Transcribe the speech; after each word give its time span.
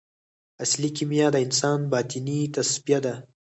اصلي 0.63 0.89
کیمیا 0.97 1.27
د 1.33 1.37
انسان 1.45 1.79
باطني 1.91 2.39
تصفیه 2.55 2.99
ده. 3.05 3.15